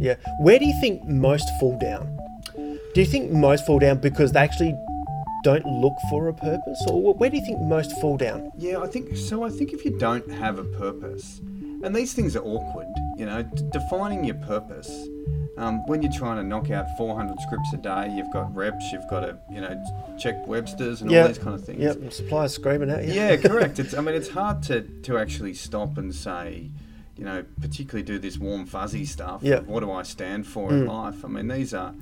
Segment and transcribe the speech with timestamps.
[0.00, 0.14] Yeah.
[0.40, 2.16] Where do you think most fall down?
[2.56, 4.74] Do you think most fall down because they actually
[5.42, 8.50] don't look for a purpose, or where do you think most fall down?
[8.56, 9.44] Yeah, I think so.
[9.44, 11.40] I think if you don't have a purpose,
[11.82, 12.86] and these things are awkward,
[13.18, 15.06] you know, d- defining your purpose.
[15.56, 19.06] Um, when you're trying to knock out 400 scripts a day, you've got reps, you've
[19.08, 21.80] got to, you know, check Webster's and all these kind of things.
[21.80, 23.12] Yep, and suppliers screaming at you.
[23.12, 23.78] Yeah, correct.
[23.84, 26.70] It's, I mean, it's hard to, to actually stop and say,
[27.16, 29.42] you know, particularly do this warm fuzzy stuff.
[29.42, 29.60] Yeah.
[29.60, 31.24] What do I stand for in life?
[31.24, 31.94] I mean, these are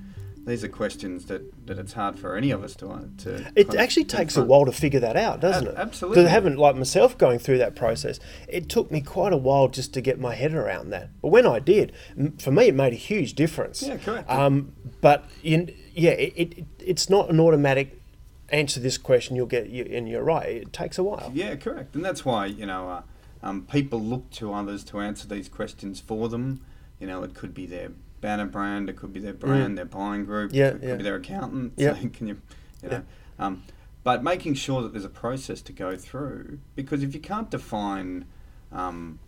[0.45, 3.53] these are questions that, that it's hard for any of us to to.
[3.55, 5.77] It actually takes a while to figure that out, doesn't A- it?
[5.77, 6.17] absolutely.
[6.17, 8.19] Because I haven't, like myself, going through that process.
[8.49, 11.11] It took me quite a while just to get my head around that.
[11.21, 11.93] But when I did,
[12.39, 13.83] for me, it made a huge difference.
[13.83, 14.29] Yeah, correct.
[14.29, 18.01] Um, but in, yeah, it, it, it's not an automatic
[18.49, 19.37] answer this question.
[19.37, 20.49] You'll get, you, and you're right.
[20.49, 21.31] It takes a while.
[21.33, 21.95] Yeah, correct.
[21.95, 23.03] And that's why, you know, uh,
[23.43, 26.61] um, people look to others to answer these questions for them.
[27.01, 30.25] You know, it could be their banner brand, it could be their brand, their buying
[30.25, 30.55] group, Mm.
[30.55, 30.97] Yeah, it could yeah.
[30.97, 31.73] be their accountant.
[31.77, 31.95] Yeah.
[31.95, 32.41] saying, Can you,
[32.83, 33.03] you know,
[33.39, 33.63] um,
[34.05, 38.25] but making sure that there's a process to go through because if you can't define
[38.73, 39.19] um,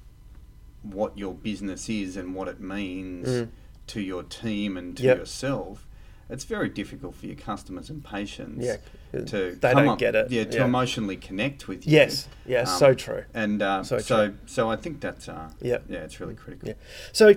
[0.82, 3.48] what your business is and what it means Mm.
[3.88, 5.18] to your team and to Yep.
[5.18, 5.86] yourself,
[6.30, 10.30] it's very difficult for your customers and patients Yeah, to they don't up- get it.
[10.30, 10.64] Yeah, to Yeah.
[10.64, 11.92] emotionally connect with you.
[11.92, 13.24] Yes, yes, Um, so true.
[13.34, 14.36] And uh, So so, true.
[14.46, 15.84] so, I think that's uh, Yep.
[15.88, 16.68] yeah, it's really critical.
[16.68, 16.74] Yeah.
[17.12, 17.34] So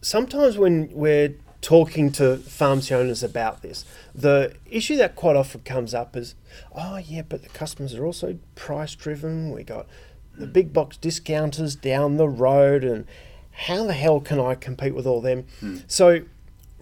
[0.00, 5.94] sometimes when we're talking to pharmacy owners about this, the issue that quite often comes
[5.94, 6.34] up is,
[6.74, 9.50] oh yeah, but the customers are also price driven.
[9.52, 9.86] We got
[10.36, 13.06] the big box discounters down the road, and
[13.52, 15.44] how the hell can I compete with all them?
[15.86, 16.22] So,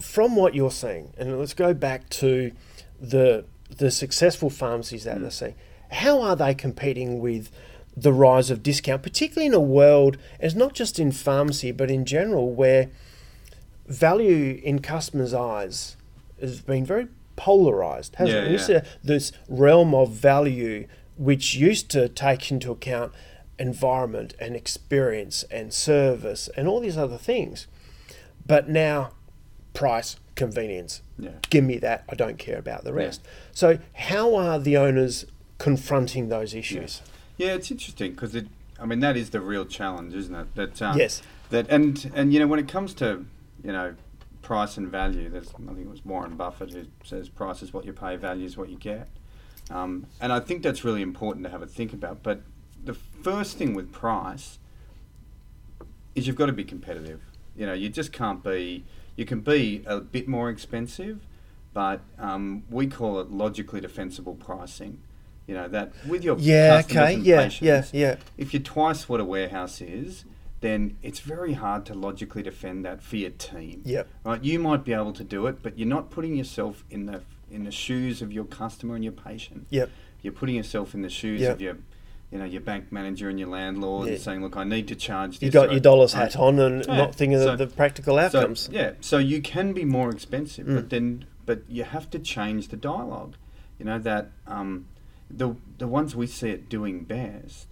[0.01, 2.51] from what you're seeing, and let's go back to
[2.99, 3.45] the
[3.77, 5.55] the successful pharmacies that they're seeing,
[5.91, 7.49] how are they competing with
[7.95, 12.03] the rise of discount, particularly in a world, it's not just in pharmacy, but in
[12.05, 12.89] general, where
[13.87, 15.95] value in customers' eyes
[16.39, 18.47] has been very polarized, hasn't Yeah, it?
[18.47, 18.79] We used yeah.
[18.81, 23.13] to- this realm of value, which used to take into account
[23.59, 27.67] environment and experience and service and all these other things.
[28.45, 29.11] But now,
[29.73, 31.01] price, convenience.
[31.17, 31.31] Yeah.
[31.49, 32.03] Give me that.
[32.09, 33.21] I don't care about the rest.
[33.53, 35.25] So, how are the owners
[35.57, 37.01] confronting those issues?
[37.37, 38.47] Yeah, it's interesting because it.
[38.79, 40.55] I mean, that is the real challenge, isn't it?
[40.55, 41.21] That um, Yes.
[41.49, 43.25] That and and you know when it comes to
[43.63, 43.95] you know
[44.41, 47.85] price and value, there's I think it was Warren Buffett who says price is what
[47.85, 49.07] you pay, value is what you get.
[49.69, 52.23] Um, and I think that's really important to have a think about.
[52.23, 52.41] But
[52.83, 54.59] the first thing with price
[56.15, 57.21] is you've got to be competitive.
[57.55, 58.83] You know, you just can't be.
[59.15, 61.19] You can be a bit more expensive,
[61.73, 64.99] but um, we call it logically defensible pricing.
[65.47, 68.15] You know that with your Yeah, customers okay, and yeah, patients, yeah, yeah.
[68.37, 70.23] If you're twice what a warehouse is,
[70.61, 73.81] then it's very hard to logically defend that for your team.
[73.83, 74.07] Yep.
[74.23, 77.21] Right, you might be able to do it, but you're not putting yourself in the
[77.51, 79.67] in the shoes of your customer and your patient.
[79.71, 79.89] Yep.
[80.21, 81.53] You're putting yourself in the shoes Yep.
[81.55, 81.77] of your,
[82.31, 84.13] you know, your bank manager and your landlord, Yeah.
[84.13, 86.85] and saying, "Look, I need to charge this." You got your dollars hat on and
[86.87, 88.69] Yeah, not thinking so- of the practical so, outcomes.
[88.71, 90.75] yeah, so you can be more expensive, Mm.
[90.75, 93.35] but then but you have to change the dialogue.
[93.79, 94.85] You know that um,
[95.29, 97.67] the the ones we see it doing best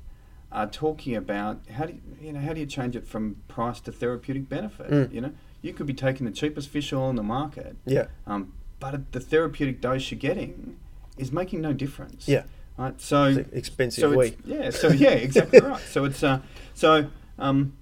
[0.51, 3.79] are talking about how do you, you know how do you change it from price
[3.81, 4.89] to therapeutic benefit?
[4.89, 5.13] Mm.
[5.13, 5.31] You know,
[5.61, 8.07] you could be taking the cheapest fish oil in the market, Yeah.
[8.27, 10.77] um, but the therapeutic dose you're getting
[11.17, 12.27] is making no difference.
[12.27, 12.43] Yeah.
[12.79, 13.01] Right.
[13.01, 14.27] So It's expensive so we.
[14.27, 14.69] it's- yeah.
[14.69, 15.81] So yeah, exactly right.
[15.81, 16.39] So it's uh,
[16.73, 17.07] so
[17.37, 17.73] um,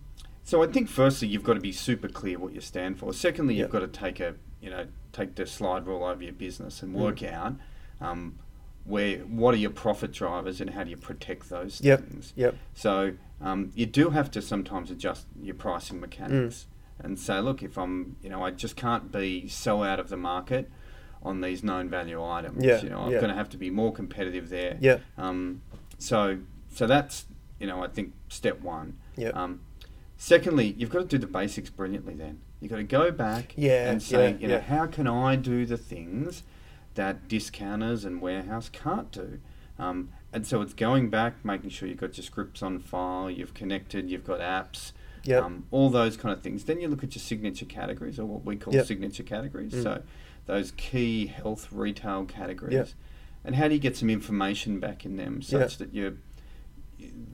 [0.44, 3.14] so I think firstly you've got to be super clear what you stand for.
[3.14, 3.72] Secondly, you've Yep.
[3.72, 7.00] got to take a you know take the slide rule over your business and Mm.
[7.00, 7.56] work out
[8.02, 8.40] um,
[8.86, 12.08] where what are your profit drivers and how do you protect those Yep.
[12.08, 12.34] things.
[12.36, 12.56] Yep.
[12.74, 16.66] So um, you do have to sometimes adjust your pricing mechanics
[17.00, 17.06] Mm.
[17.06, 20.18] and say, look, if I'm, you know, I just can't be so out of the
[20.18, 20.72] market
[21.24, 22.64] on these known value items.
[22.64, 23.20] Yeah, You know, I'm yeah.
[23.20, 24.78] going to have to be more competitive there.
[24.80, 24.98] Yeah.
[25.18, 25.62] Um,
[25.98, 26.40] so,
[26.70, 27.26] so that's,
[27.60, 28.98] you know, I think step one.
[29.16, 29.30] Yeah.
[29.30, 29.62] Um,
[30.18, 32.14] secondly, you've got to do the basics brilliantly.
[32.14, 35.66] Then you've got to go back Yeah, and say, you know, how can I do
[35.66, 36.44] the things
[36.96, 39.40] that discounters and warehouse can't do?
[39.80, 43.54] Um, and so it's going back, making sure you've got your scripts on file, you've
[43.54, 44.92] connected, you've got apps,
[45.24, 45.44] Yep.
[45.44, 46.64] um, all those kind of things.
[46.64, 48.86] Then you look at your signature categories, or what we call Yep.
[48.86, 49.74] signature categories.
[49.74, 49.84] Mm.
[49.84, 50.02] So
[50.48, 52.74] those key health retail categories.
[52.74, 52.88] Yep.
[53.46, 56.16] And how do you get some information back in them such that you're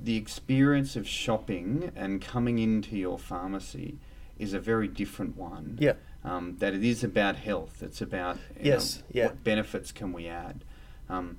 [0.03, 3.97] the experience of shopping and coming into your pharmacy
[4.37, 5.77] is a very different one.
[5.79, 5.93] Yeah.
[6.23, 7.81] Um, that it is about health.
[7.81, 9.25] It's about Yes, know, yeah.
[9.27, 10.63] what benefits can we add,
[11.09, 11.37] um,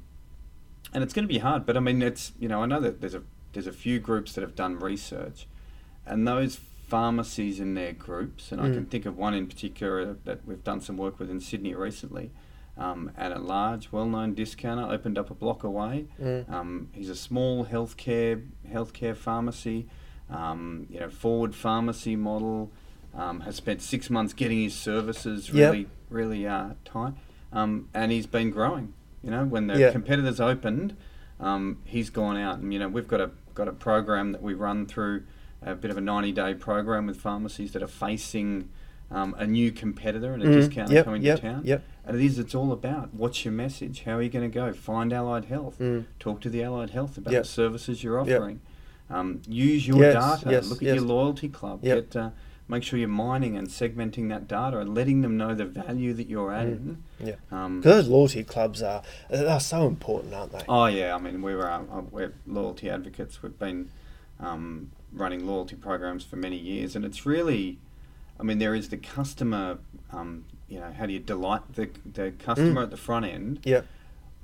[0.92, 1.64] and it's going to be hard.
[1.64, 3.22] But I mean, it's you know I know that there's a
[3.54, 5.46] there's a few groups that have done research,
[6.04, 8.74] and those pharmacies in their groups, and I Mm.
[8.74, 12.30] can think of one in particular that we've done some work with in Sydney recently.
[12.76, 16.06] Um, and a large, well-known discounter opened up a block away.
[16.20, 16.50] Mm.
[16.50, 19.86] Um, he's a small healthcare healthcare pharmacy,
[20.28, 22.70] um, you know, forward pharmacy model.
[23.14, 25.54] Um, has spent six months getting his services Yep.
[25.72, 27.12] really, really uh, tight,
[27.52, 28.92] um, and he's been growing.
[29.22, 29.92] You know, when the Yeah.
[29.92, 30.96] competitors opened,
[31.38, 34.52] um, he's gone out, and you know, we've got a got a program that we
[34.52, 35.22] run through
[35.64, 38.68] a bit of a ninety day program with pharmacies that are facing
[39.10, 40.52] um, a new competitor and a Mm.
[40.54, 41.62] discounter Yep, coming yep, to town.
[41.64, 41.84] yep.
[42.06, 44.02] And it is, it's all about what's your message?
[44.04, 44.72] How are you going to go?
[44.72, 45.78] Find Allied Health.
[45.78, 46.06] Mm.
[46.18, 48.60] Talk to the Allied Health about the services you're offering.
[49.10, 50.50] Um, use your Yes, data.
[50.50, 50.94] yes, Look at yes.
[50.96, 51.82] your loyalty club.
[51.82, 52.30] Get, uh,
[52.66, 56.26] make sure you're mining and segmenting that data and letting them know the value that
[56.28, 57.02] you're adding.
[57.22, 57.34] Yeah.
[57.52, 60.64] Um, those loyalty clubs are are so important, aren't they?
[60.68, 63.42] Oh yeah, I mean we were uh, we're loyalty advocates.
[63.42, 63.90] We've been
[64.40, 67.78] um, running loyalty programs for many years, and it's really,
[68.38, 69.78] I mean, there is the customer.
[70.12, 72.84] Um, you know, how do you delight the the customer Mm.
[72.84, 73.60] at the front end?
[73.64, 73.82] Yeah.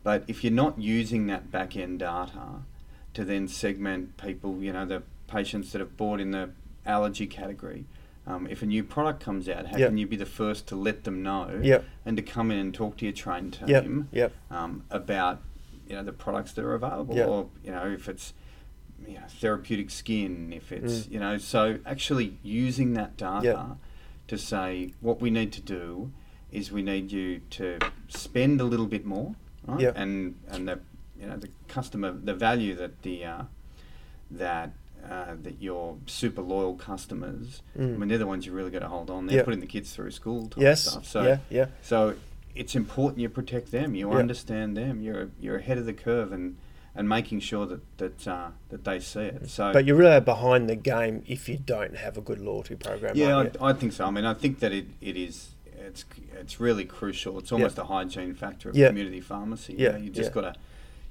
[0.02, 2.62] But if you're not using that back end data
[3.14, 6.50] to then segment people, you know, the patients that have bought in the
[6.86, 7.84] allergy category.
[8.26, 9.88] Um, if a new product comes out, how Yep.
[9.88, 11.84] can you be the first to let them know Yep.
[12.06, 13.68] and to come in and talk to your trained team?
[13.68, 13.86] Yep.
[14.12, 14.32] Yep.
[14.50, 15.40] um, about
[15.88, 18.32] you know the products that are available, or you know if it's
[19.06, 21.10] you know, therapeutic skin, if it's Mm.
[21.12, 23.74] you know so actually using that data Yeah.
[24.28, 26.10] to say what we need to do
[26.52, 29.34] is we need you to spend a little bit more,
[29.66, 29.80] right?
[29.80, 29.92] Yeah.
[29.94, 30.80] And and the
[31.18, 33.42] you know the customer the value that the uh,
[34.30, 34.72] that
[35.08, 37.98] uh, that your super loyal customers, I Mm.
[37.98, 39.26] mean, they're the ones you really got to hold on.
[39.26, 39.44] They're Yeah.
[39.44, 40.82] putting the kids through school type Yes.
[40.82, 41.06] stuff.
[41.06, 41.38] So yeah.
[41.48, 41.66] Yeah.
[41.82, 42.16] so
[42.54, 43.94] it's important you protect them.
[43.94, 44.16] You Yeah.
[44.18, 45.00] understand them.
[45.02, 46.56] You're you're ahead of the curve and,
[46.94, 49.48] and making sure that that uh, that they see it.
[49.50, 53.16] So But you're really behind the game if you don't have a good loyalty program.
[53.16, 53.50] yeah, you?
[53.60, 54.04] I, I think so.
[54.06, 55.50] I mean, I think that it, it is.
[55.78, 56.04] It's
[56.38, 57.38] it's really crucial.
[57.38, 58.88] It's almost a hygiene factor of Yeah.
[58.88, 59.74] community pharmacy.
[59.78, 60.34] Yeah, You, know, you just yeah.
[60.34, 60.54] gotta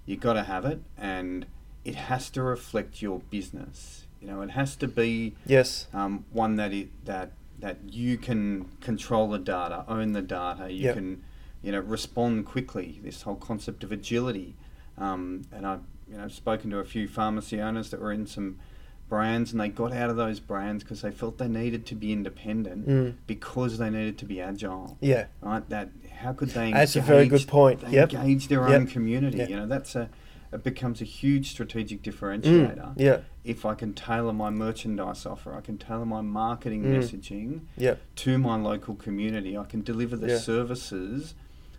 [0.06, 1.46] you gotta have it, and
[1.86, 4.06] it has to reflect your business.
[4.22, 5.88] You know, it has to be yes.
[5.94, 10.72] um, one that it, that that you can control the data, own the data.
[10.72, 11.24] You can,
[11.62, 13.00] you know, respond quickly.
[13.04, 14.56] This whole concept of agility.
[15.00, 18.60] Um, and I've you know spoken to a few pharmacy owners that were in some
[19.10, 22.12] brands, and they got out of those brands because they felt they needed to be
[22.12, 23.14] independent Mm.
[23.26, 24.98] because they needed to be agile.
[25.02, 25.26] Yeah.
[25.42, 25.68] Right.
[25.70, 26.72] That how could they?
[26.72, 27.82] That's a very good point.
[27.82, 28.14] They Yep.
[28.14, 28.80] engage their Yep.
[28.82, 29.38] own community.
[29.40, 29.48] Yeah.
[29.48, 30.10] You know, that's a
[30.52, 32.12] it becomes a huge strategic Mm.
[32.12, 33.20] differentiator Yeah.
[33.44, 36.98] if I can tailor my merchandise offer, I can tailor my marketing Mm.
[36.98, 37.96] messaging Yeah.
[38.16, 39.56] to my local community.
[39.56, 40.38] I can deliver the Yeah.
[40.40, 41.36] services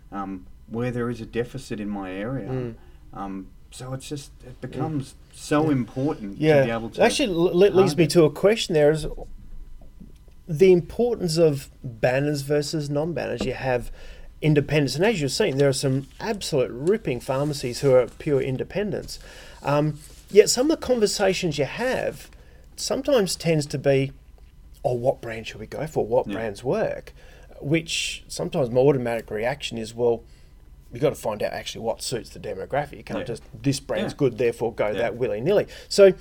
[0.09, 2.73] um, where there is a deficit in my area.
[3.13, 6.59] Um, so it's just it becomes so important Yeah.
[6.61, 8.73] to be able to Actually, l- leads me to a question.
[8.73, 9.07] There is
[10.47, 13.45] the importance of banners versus non-banners.
[13.45, 13.91] You have
[14.41, 19.19] independents, and as you've seen, there are some absolute ripping pharmacies who are pure independents.
[19.61, 19.99] Um,
[20.29, 22.29] yet some of the conversations you have
[22.75, 24.11] sometimes tends to be,
[24.83, 26.05] "Oh, what brand should we go for?
[26.05, 26.33] What Yeah.
[26.33, 27.13] brands work?"
[27.61, 30.23] Which sometimes my automatic reaction is, "Well."
[30.93, 32.97] You got to find out actually what suits the demographic.
[32.97, 33.25] You can't Yeah.
[33.25, 34.17] just this brand's Yeah.
[34.17, 34.93] good, therefore go Yeah.
[34.93, 35.67] that willy nilly.
[35.89, 36.13] So,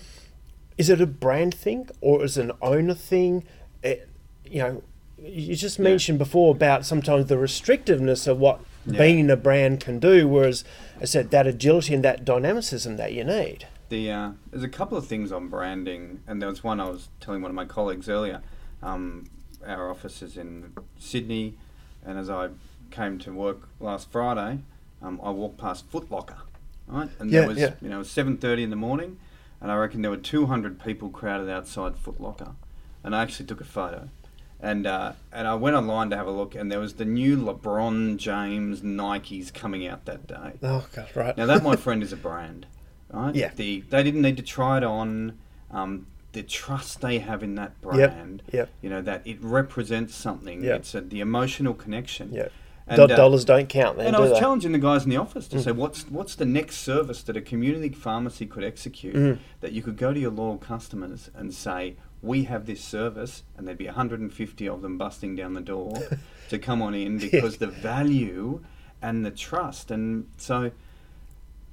[0.78, 3.44] is it a brand thing or is it an owner thing?
[3.82, 4.08] It,
[4.44, 4.82] you know,
[5.22, 8.60] you just mentioned before about sometimes the restrictiveness of what
[8.90, 10.64] being a brand can do, whereas
[11.00, 13.66] I said that agility and that dynamicism that you need.
[13.90, 17.08] The uh, there's a couple of things on branding, and there was one I was
[17.20, 18.40] telling one of my colleagues earlier.
[18.82, 19.26] Um,
[19.66, 21.56] our office is in Sydney,
[22.06, 22.48] and as I
[22.90, 24.60] came to work last Friday,
[25.02, 26.38] um, I walked past Foot Locker,
[26.86, 27.74] right, and Yeah, there was yeah.
[27.80, 29.18] you know seven thirty in the morning,
[29.60, 32.52] and I reckon there were two hundred people crowded outside Foot Locker,
[33.04, 34.08] and I actually took a photo.
[34.62, 37.38] And uh, and I went online to have a look, and there was the new
[37.38, 40.58] LeBron James Nikes coming out that day.
[40.62, 41.34] Oh God, right.
[41.36, 42.66] Now that, my friend, is a brand,
[43.10, 43.34] right?
[43.34, 43.52] Yeah.
[43.56, 45.38] The they didn't need to try it on.
[45.70, 48.42] Um, the trust they have in that Yep, brand.
[48.52, 48.68] yep.
[48.82, 50.62] You know that it represents something.
[50.62, 50.78] Yep.
[50.80, 52.32] It's a, the emotional connection.
[52.32, 52.48] yeah,
[52.90, 53.96] And, Dot uh, dollars don't count.
[53.98, 54.40] Then and I was they?
[54.40, 55.64] challenging the guys in the office to Mm.
[55.64, 59.38] say, what's what's the next service that a community pharmacy could execute Mm.
[59.60, 63.66] that you could go to your loyal customers and say, we have this service, and
[63.66, 65.96] there'd be 150 of them busting down the door
[66.50, 68.60] to come on in because the value
[69.00, 70.72] and the trust, and so.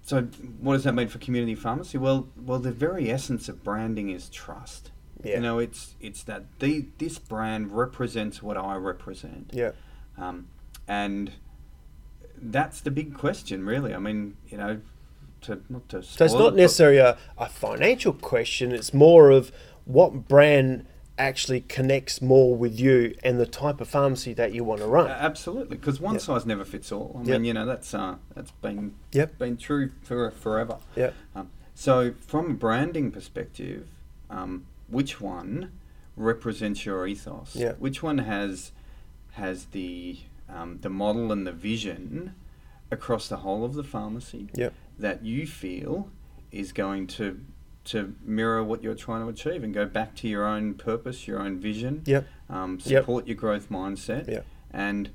[0.04, 0.22] So,
[0.62, 1.98] what does that mean for community pharmacy?
[1.98, 4.92] Well, well, the very essence of branding is trust.
[5.22, 5.36] Yeah.
[5.36, 9.52] You know, it's it's that the this brand represents what I represent.
[9.54, 9.72] Yeah,
[10.18, 10.48] Um,
[10.88, 11.32] and
[12.41, 13.94] that's the big question, really.
[13.94, 14.82] I mean, you know,
[15.41, 18.72] to not to so it's not it, necessarily a, a financial question.
[18.72, 19.51] It's more of
[19.86, 20.86] what brand
[21.20, 25.10] actually connects more with you and the type of pharmacy that you want to run.
[25.10, 26.22] Uh, absolutely, because one Yep.
[26.22, 27.15] size never fits all.
[27.15, 27.27] I Yep.
[27.27, 29.38] mean, you know, that's uh, that's been Yep.
[29.39, 30.77] been true for forever.
[30.96, 31.12] Yeah.
[31.36, 33.88] Um, so, from a branding perspective,
[34.29, 35.72] um, which one
[36.15, 37.56] represents your ethos?
[37.56, 37.74] Yeah.
[37.74, 38.72] Which one has
[39.32, 40.17] has the
[40.50, 42.34] um, the model and the vision
[42.92, 44.74] across the whole of the pharmacy Yep.
[45.00, 46.10] that you feel
[46.51, 47.42] is going to
[47.86, 51.39] to mirror what you're trying to achieve and go back to your own purpose, your
[51.39, 52.27] own vision, Yep.
[52.50, 53.01] um, Yep.
[53.04, 54.46] support your growth mindset, Yep.
[54.72, 55.10] and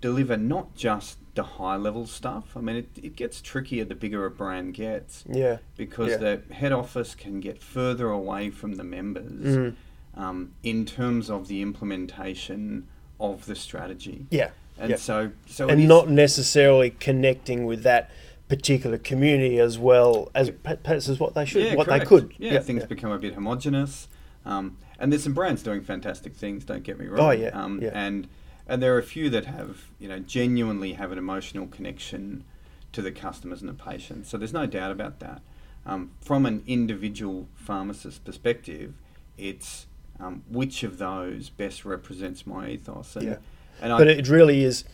[0.00, 2.56] deliver not just the high level stuff.
[2.56, 5.58] I mean, it, it gets trickier the bigger a brand gets Yeah.
[5.76, 6.16] because Yeah.
[6.16, 9.74] the head office can get further away from the members Mm.
[10.14, 12.86] um, in terms of the implementation
[13.20, 14.26] of the strategy.
[14.30, 14.50] Yeah.
[14.78, 14.96] And Yeah.
[14.96, 18.10] so, so and not necessarily connecting with that
[18.48, 22.04] particular community as well as perhaps as what they should, yeah, what correct.
[22.04, 22.34] they could.
[22.38, 24.08] Yeah, things become a bit homogenous.
[24.44, 26.64] Um, and there's some brands doing fantastic things.
[26.64, 27.20] Don't get me wrong.
[27.20, 27.90] Oh, yeah, Um, yeah.
[27.94, 28.28] And
[28.66, 32.44] and there are a few that have you know genuinely have an emotional connection
[32.92, 34.28] to the customers and the patients.
[34.28, 35.40] So there's no doubt about that.
[35.86, 38.94] Um, from an individual pharmacist perspective,
[39.36, 39.86] it's
[40.20, 43.16] um, which of those best represents my ethos.
[43.16, 43.36] And, Yeah.
[43.80, 44.84] And I, But it really is.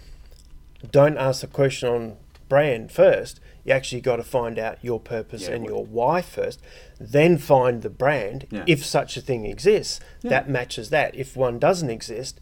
[0.90, 2.16] Don't ask the question on
[2.49, 3.40] brand first.
[3.64, 6.60] You actually got to find out your purpose Yeah, and your why first.
[6.99, 8.64] Then find the brand, Yeah.
[8.66, 11.14] if such a thing exists, that matches that.
[11.14, 12.40] If one doesn't exist,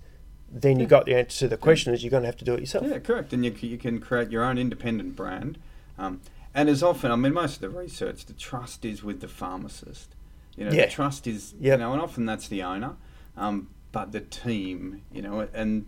[0.50, 1.92] then you got the answer to the question.
[1.92, 2.87] Is you're going to have to do it yourself.
[2.87, 3.33] Yeah, correct.
[3.33, 5.59] And you, you can create your own independent brand.
[5.99, 6.21] Um,
[6.54, 10.14] and as often, I mean, most of the research, the trust is with the pharmacist.
[10.57, 10.87] You know, Yeah.
[10.87, 11.78] the trust is, Yep.
[11.78, 12.95] you know, and often that's the owner,
[13.37, 15.87] um, but the team, you know, and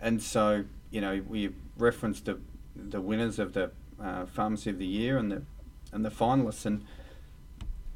[0.00, 2.38] and so you know we referenced the
[2.76, 3.70] the winners of the
[4.02, 5.42] uh, pharmacy of the year and the
[5.92, 6.84] and the finalists and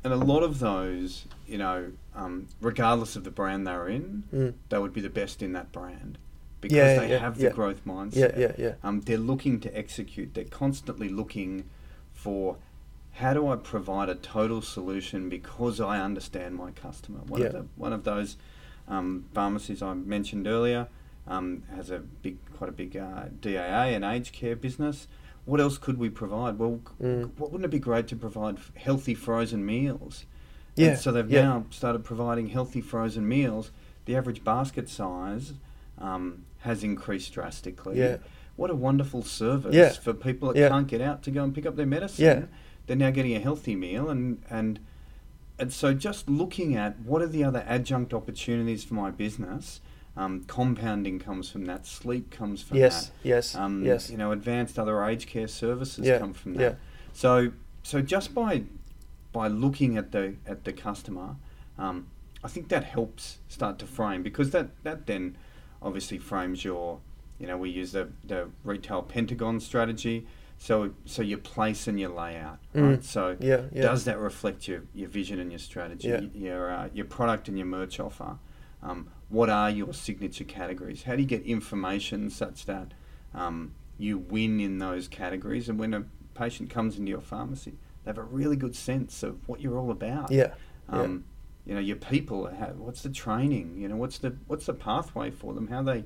[0.02, 4.52] and a lot of those, you know, um, regardless of the brand they're in, Mm.
[4.68, 6.18] they would be the best in that brand
[6.60, 7.48] because Yeah, they yeah, have yeah.
[7.48, 8.36] the growth mindset.
[8.36, 8.72] Yeah, yeah, yeah.
[8.82, 10.34] Um, they're looking to execute.
[10.34, 11.64] They're constantly looking
[12.12, 12.58] for
[13.12, 17.20] how do I provide a total solution because I understand my customer.
[17.26, 17.46] One Yeah.
[17.46, 18.36] of the one of those
[18.86, 20.88] um, pharmacies I mentioned earlier
[21.26, 25.08] um, has a big, quite a big uh, DAA and aged care business.
[25.44, 26.58] What else could we provide?
[26.58, 27.30] Well, Mm.
[27.38, 30.24] what wouldn't it be great to provide healthy frozen meals?
[30.76, 31.42] Yeah, And so they've yeah.
[31.42, 33.70] now started providing healthy frozen meals.
[34.06, 35.54] The average basket size
[35.98, 37.98] um, has increased drastically.
[37.98, 38.16] Yeah.
[38.56, 39.90] What a wonderful service Yeah.
[39.92, 40.68] for people that Yeah.
[40.68, 42.24] can't get out to go and pick up their medicine.
[42.24, 42.42] Yeah.
[42.86, 44.80] They're now getting a healthy meal and, and
[45.56, 49.80] and so just looking at what are the other adjunct opportunities for my business,
[50.16, 53.12] um, compounding comes from that, sleep comes from Yes, that.
[53.22, 54.10] yes, Um, yes.
[54.10, 56.60] You know, advanced other aged care services Yeah, come from that.
[56.62, 56.74] yeah.
[57.12, 57.52] So
[57.82, 58.62] so just by
[59.32, 61.36] by looking at the at the customer,
[61.78, 62.06] um,
[62.44, 65.36] I think that helps start to frame because that that then
[65.82, 67.00] obviously frames your
[67.38, 70.26] you know we use the the retail pentagon strategy.
[70.58, 72.82] So so your place and your layout, Mm.
[72.90, 73.04] right?
[73.04, 73.82] So Yeah, yeah.
[73.82, 76.20] does that reflect your, your vision and your strategy, Yeah.
[76.32, 78.38] your uh, your product and your merch offer?
[78.80, 81.02] Um, what are your signature categories?
[81.04, 82.92] How do you get information such that
[83.34, 85.68] um, you win in those categories?
[85.68, 86.04] And when a
[86.34, 87.72] patient comes into your pharmacy,
[88.04, 90.30] they have a really good sense of what you're all about.
[90.30, 90.52] Yeah,
[90.88, 91.24] Um,
[91.66, 92.46] You know, your people.
[92.58, 93.78] How, what's the training?
[93.78, 95.68] You know, what's the what's the pathway for them?
[95.68, 96.04] How they,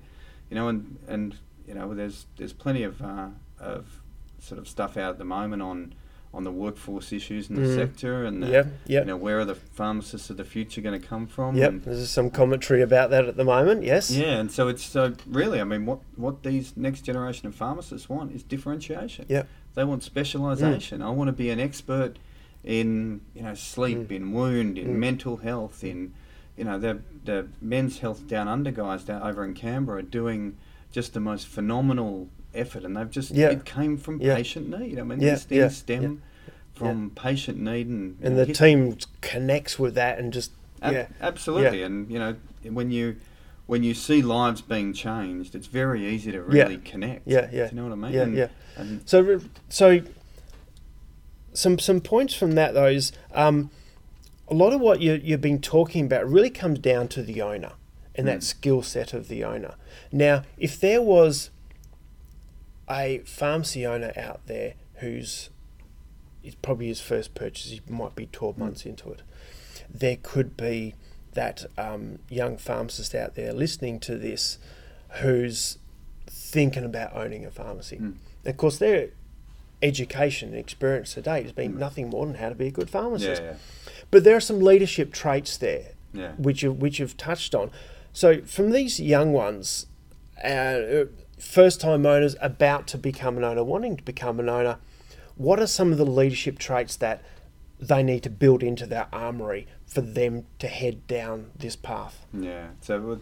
[0.51, 4.01] you know, and and you know, there's there's plenty of uh, of
[4.39, 5.95] sort of stuff out at the moment on
[6.35, 7.75] on the workforce issues in the Mhm.
[7.75, 9.01] sector and the, Yeah, yeah.
[9.01, 11.57] you know where are the pharmacists of the future going to come from?
[11.57, 13.83] Yep, And, there's some commentary about that at the moment.
[13.83, 14.11] Yes.
[14.11, 18.09] yeah, and so it's so really, I mean, what what these next generation of pharmacists
[18.09, 19.25] want is differentiation.
[19.29, 19.49] Yep.
[19.75, 21.01] They want specialization.
[21.03, 22.19] I want to be an expert
[22.65, 24.11] in you know sleep, Mm.
[24.11, 24.99] in wound, in Mm.
[24.99, 26.13] mental health, in
[26.57, 30.57] you know the the men's health down under guys down over in Canberra are doing
[30.93, 33.51] just the most phenomenal effort, and they've just Yeah.
[33.51, 34.35] it came from Yeah.
[34.37, 34.99] patient need.
[34.99, 36.23] I mean, Yeah, these things stem
[36.75, 41.83] from patient need, and And the team connects with that and just Ab- yeah, absolutely.
[41.83, 43.17] And you know, when you
[43.67, 47.27] when you see lives being changed, it's very easy to really connect.
[47.27, 47.67] Yeah, yeah.
[47.69, 48.13] Do you know what I mean?
[48.13, 48.49] Yeah, and, yeah.
[48.79, 50.01] And So, so
[51.53, 53.71] some some points from that though is um,
[54.49, 57.73] a lot of what you you've been talking about really comes down to the owner
[58.15, 58.43] and that Mm.
[58.43, 59.75] skill set of the owner.
[60.11, 61.51] Now, if there was
[62.91, 65.51] a pharmacy owner out there who's
[66.45, 68.61] it's probably his first purchase, he might be twelve Mm.
[68.61, 69.23] months into it.
[69.93, 70.95] There could be
[71.35, 74.59] that um, young pharmacist out there listening to this
[75.21, 75.79] who's
[76.27, 77.97] thinking about owning a pharmacy.
[77.99, 78.15] Mm.
[78.47, 79.09] Of course, their
[79.83, 81.79] education and experience to date has been Mm.
[81.79, 83.43] nothing more than how to be a good yeah, pharmacist.
[83.43, 83.55] yeah.
[84.11, 86.33] But there are some leadership traits there Yeah.
[86.39, 87.71] which you which you've touched on.
[88.13, 89.87] So from these young ones,
[90.43, 91.05] uh,
[91.39, 94.79] first time owners about to become an owner, wanting to become an owner,
[95.37, 97.23] what are some of the leadership traits that
[97.81, 102.27] they need to build into their armory for them to head down this path?
[102.33, 102.69] Yeah.
[102.81, 103.21] So,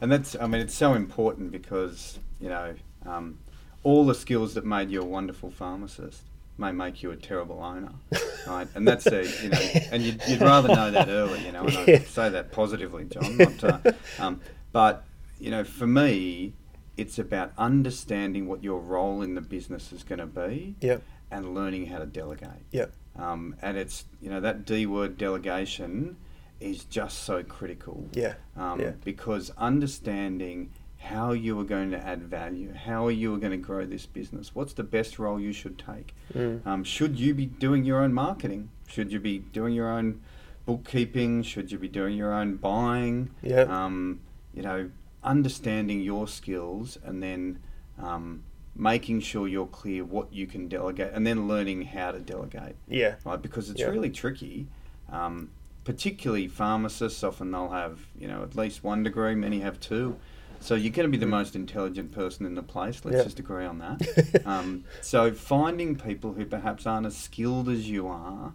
[0.00, 2.74] and that's I mean it's so important because you know
[3.06, 3.38] um,
[3.84, 6.22] all the skills that made you a wonderful pharmacist
[6.58, 7.92] may make you a terrible owner,
[8.46, 8.68] right?
[8.74, 9.58] And that's a you know,
[9.90, 11.64] and you'd, you'd rather know that early, you know.
[11.64, 11.94] And Yeah.
[11.96, 13.36] I say that positively, John.
[13.36, 14.40] Not, uh, um,
[14.72, 15.04] but
[15.40, 16.52] you know, for me,
[16.96, 21.02] it's about understanding what your role in the business is going to be, Yep.
[21.30, 22.64] and learning how to delegate.
[22.72, 22.92] Yep.
[23.16, 26.16] Um, and it's you know that D word delegation
[26.60, 28.34] is just so critical Yeah.
[28.56, 28.92] um, Yeah.
[29.04, 33.84] because understanding how you are going to add value, how are you going to grow
[33.84, 36.14] this business, what's the best role you should take.
[36.32, 36.64] Mm.
[36.64, 38.70] Um, should you be doing your own marketing?
[38.86, 40.20] Should you be doing your own
[40.64, 41.42] bookkeeping?
[41.42, 43.30] Should you be doing your own buying?
[43.42, 43.62] Yeah.
[43.62, 44.20] Um,
[44.54, 44.90] you know,
[45.24, 47.58] understanding your skills and then
[48.02, 48.42] um,
[48.74, 53.14] making sure you're clear what you can delegate and then learning how to delegate Yeah.
[53.24, 53.40] right?
[53.40, 53.88] Because it's Yeah.
[53.88, 54.66] really tricky.
[55.10, 55.50] Um,
[55.84, 60.16] particularly pharmacists, often they'll have you know at least one degree, many have two.
[60.60, 63.04] So you're going to be the most intelligent person in the place.
[63.04, 63.18] Let's Mm.
[63.18, 63.24] Yeah.
[63.24, 64.42] just agree on that.
[64.46, 68.52] um, so finding people who perhaps aren't as skilled as you are,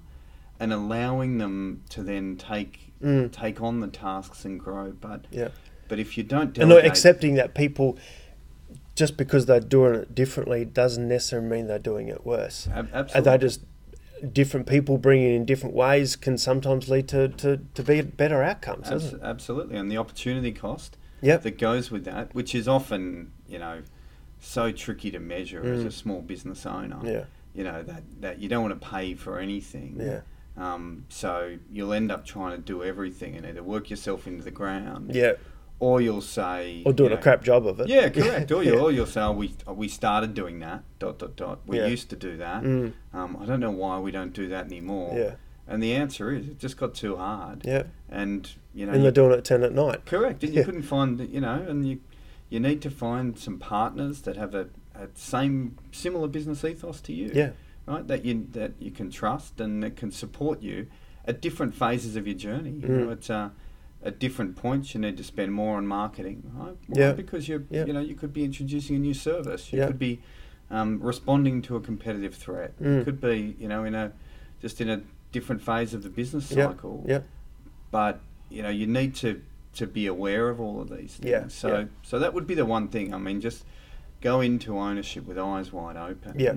[0.59, 3.31] and allowing them to then take Mm.
[3.31, 4.91] take on the tasks and grow.
[4.99, 5.49] But Yeah.
[5.87, 7.97] But if you don't And not delegate, accepting that people,
[8.95, 12.67] just because they're doing it differently, doesn't necessarily mean they're doing it worse.
[12.73, 13.21] Absolutely.
[13.21, 13.61] they just
[14.33, 18.87] different people bringing in different ways can sometimes lead to, to, to be better outcomes,
[18.87, 19.23] Abs- doesn't it?
[19.25, 20.97] absolutely, and the opportunity cost.
[21.21, 21.41] Yep.
[21.43, 23.81] that goes with that, which is often, you know,
[24.39, 25.87] so tricky to measure as Mm.
[25.87, 26.99] a small business owner.
[27.03, 27.23] Yeah.
[27.55, 29.97] You know, that, that you don't want to pay for anything.
[29.99, 30.19] Yeah.
[30.55, 34.51] Um, so you'll end up trying to do everything and either work yourself into the
[34.51, 35.33] ground Yeah.
[35.79, 36.81] Or you'll say.
[36.85, 37.87] Or doing you a crap job of it.
[37.87, 38.51] Yeah, correct.
[38.51, 38.79] Or, you, Yeah.
[38.79, 41.59] or you'll say, oh, we, we started doing that, dot, dot, dot.
[41.67, 41.87] We Yeah.
[41.87, 42.63] used to do that.
[42.63, 42.93] Mm.
[43.13, 45.13] Um, I don't know why we don't do that anymore.
[45.17, 45.35] Yeah.
[45.67, 47.63] And the answer is it just got too hard.
[47.65, 47.83] Yeah.
[48.09, 50.05] And, you know, And you they're doing it at 10 at night.
[50.05, 50.59] Correct, and Yeah.
[50.61, 51.99] you couldn't find, you know, and you
[52.49, 57.11] you need to find some partners that have a, a same similar business ethos to
[57.11, 57.49] you, Yeah.
[57.85, 58.07] right?
[58.07, 60.87] That you that you can trust and that can support you
[61.25, 62.69] at different phases of your journey.
[62.71, 63.05] You Mm.
[63.05, 63.49] know, it's uh,
[64.03, 66.75] at different points you need to spend more on marketing, right?
[66.87, 66.99] Why?
[66.99, 67.11] Yeah.
[67.13, 67.85] because you Yeah.
[67.85, 69.87] you know you could be introducing a new service, you Yeah.
[69.87, 70.19] could be
[70.69, 72.99] um, responding to a competitive threat, Mm.
[72.99, 74.11] you could be you know in a
[74.61, 76.67] just in a different phase of the business Yeah.
[76.67, 77.21] cycle Yeah.
[77.91, 79.41] but you know you need to
[79.73, 81.29] to be aware of all of these things.
[81.29, 83.13] Yeah, So so that would be the one thing.
[83.13, 83.63] I mean, just
[84.21, 86.39] go into ownership with eyes wide open.
[86.39, 86.55] Yeah.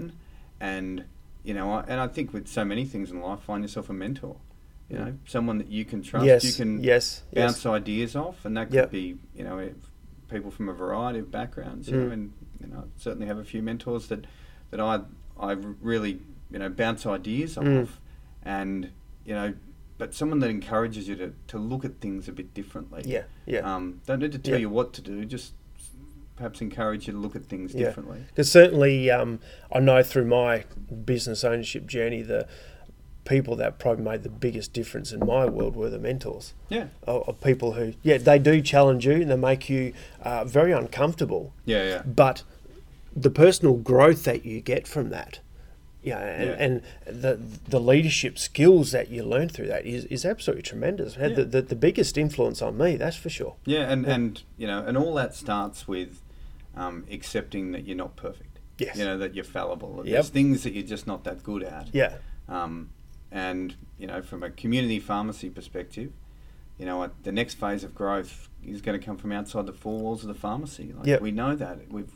[0.60, 1.04] And
[1.44, 3.92] you know, I, and I think with so many things in life, find yourself a
[3.92, 4.36] mentor.
[4.90, 6.26] You know, someone that you can trust.
[6.26, 6.44] yes.
[6.44, 7.22] You can yes.
[7.32, 7.66] bounce Yes.
[7.66, 8.86] ideas off, and that could Yeah.
[8.86, 9.74] be you know if
[10.28, 11.88] people from a variety of backgrounds.
[11.88, 12.12] You know, Mm.
[12.12, 14.26] and you know, I certainly have a few mentors that
[14.70, 15.00] that I
[15.38, 17.82] I really you know bounce ideas Mm.
[17.84, 18.00] off,
[18.42, 18.90] and
[19.24, 19.54] you know,
[19.98, 23.02] but someone that encourages you to, to look at things a bit differently.
[23.04, 23.24] Yeah.
[23.46, 23.60] Yeah.
[23.60, 24.60] Um, don't need to tell Yeah.
[24.62, 25.24] you what to do.
[25.24, 25.52] Just
[26.36, 27.86] perhaps encourage you to look at things Yeah.
[27.88, 28.24] differently.
[28.28, 30.64] Because certainly, um, I know through my
[31.04, 32.48] business ownership journey, the
[33.24, 36.86] people that probably made the biggest difference in my world were the mentors Yeah.
[37.06, 40.72] of, of people who, yeah, they do challenge you and they make you uh, very
[40.72, 41.52] uncomfortable.
[41.64, 41.84] Yeah.
[41.84, 42.02] Yeah.
[42.04, 42.42] But
[43.14, 45.40] the personal growth that you get from that,
[46.02, 46.56] yeah, and, Yeah.
[47.12, 51.16] and the the leadership skills that you learn through that is, is absolutely tremendous.
[51.16, 51.36] Had Yeah.
[51.36, 53.56] the, the, the biggest influence on me, that's for sure.
[53.66, 54.14] Yeah, and, Yeah.
[54.14, 56.22] and you know, and all that starts with
[56.76, 58.58] um, accepting that you're not perfect.
[58.78, 58.96] Yes.
[58.96, 59.96] You know that you're fallible.
[60.04, 60.06] Yep.
[60.06, 61.88] There's things that you're just not that good at.
[61.92, 62.14] Yeah,
[62.48, 62.88] Um,
[63.32, 66.12] and you know, from a community pharmacy perspective,
[66.78, 69.72] you know, what the next phase of growth is going to come from outside the
[69.72, 70.92] four walls of the pharmacy.
[70.96, 71.20] Like Yep.
[71.20, 72.12] we know that we've,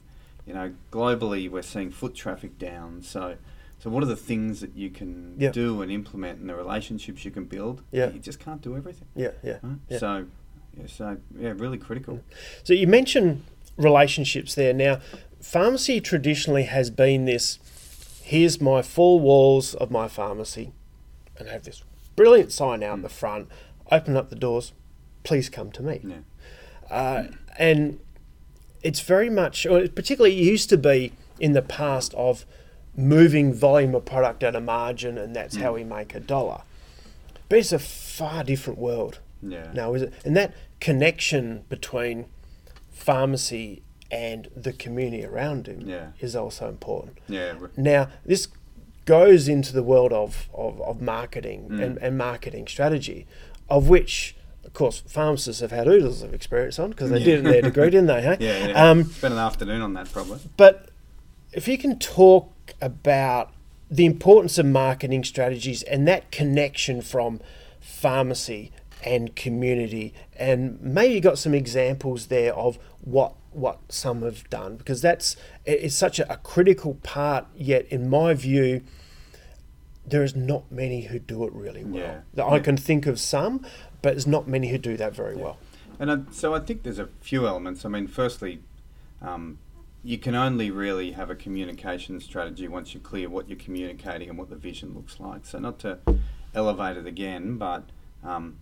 [0.47, 3.03] you know, globally we're seeing foot traffic down.
[3.03, 3.37] So,
[3.79, 5.53] so what are the things that you can Yep.
[5.53, 7.83] do and implement, and the relationships you can build?
[7.93, 8.11] Yeah.
[8.11, 9.09] You just can't do everything.
[9.15, 9.59] yeah, yeah.
[9.63, 9.77] Right?
[9.89, 9.99] yeah.
[9.99, 10.27] So,
[10.79, 12.21] yeah, so yeah, really critical.
[12.65, 13.43] So you mentioned
[13.77, 14.73] relationships there.
[14.73, 15.01] Now,
[15.41, 17.59] pharmacy traditionally has been this
[18.23, 20.73] here's my four walls of my pharmacy,
[21.39, 21.83] and have this
[22.17, 23.49] brilliant sign out in the front,
[23.91, 24.73] open up the doors,
[25.25, 26.01] please come to me.
[26.05, 26.17] Yeah.
[26.91, 27.25] Uh,
[27.59, 27.99] and
[28.83, 32.45] it's very much, or it particularly used to be in the past of
[32.97, 36.63] moving volume of product at a margin, and that's how we make a dollar.
[37.49, 39.73] But it's a far different world Yeah.
[39.75, 40.13] now, is it?
[40.25, 42.27] And that connection between
[42.93, 46.09] pharmacy and the community around him Yeah.
[46.21, 47.19] is also important.
[47.29, 47.55] Yeah.
[47.77, 48.47] Now, this
[49.05, 51.83] goes into the world of, of, of marketing Mm.
[51.83, 53.27] and, and marketing strategy,
[53.69, 57.25] of which of course, pharmacists have had oodles of experience on because they Yeah.
[57.27, 58.23] did it in their degree, didn't they?
[58.23, 58.37] Hey?
[58.41, 58.91] Yeah, yeah.
[58.91, 60.41] Um, Spent an afternoon on that probably.
[60.57, 60.89] but
[61.53, 63.53] if you can talk about
[63.91, 67.41] the importance of marketing strategies and that connection from
[67.81, 68.73] pharmacy
[69.05, 74.77] and community, and maybe you got some examples there of what what some have done
[74.77, 77.47] because that's it's such a, a critical part.
[77.57, 78.83] Yet, in my view,
[80.07, 82.23] there is not many who do it really well.
[82.35, 82.45] Yeah.
[82.45, 83.65] I can think of some,
[84.03, 85.59] but there's not many who do that very well.
[85.99, 87.85] And I, so I think there's a few elements.
[87.85, 88.61] I mean, firstly,
[89.23, 89.59] um,
[90.03, 94.37] you can only really have a communication strategy once you're clear what you're communicating and
[94.37, 95.47] what the vision looks like.
[95.47, 95.99] So not to
[96.55, 97.85] elevate it again, but
[98.23, 98.59] um,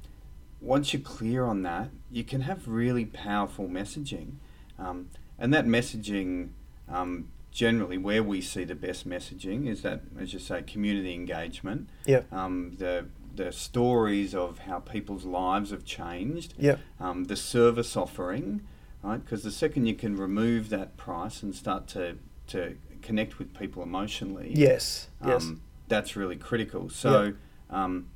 [0.61, 4.35] once you're clear on that, you can have really powerful messaging.
[4.79, 5.09] Um,
[5.39, 6.51] and that messaging,
[6.89, 11.89] um, generally, where we see the best messaging is that, as you say, community engagement.
[12.07, 12.23] Yeah.
[12.33, 16.77] Um, the the stories of how people's lives have changed Yeah.
[17.01, 18.61] um, the service offering,
[19.03, 19.25] right?
[19.25, 23.83] Because the second you can remove that price and start to, to connect with people
[23.83, 25.09] emotionally, Yes.
[25.25, 25.45] Yes.
[25.45, 26.91] um, that's really critical.
[26.91, 27.33] So,
[27.71, 28.09] um,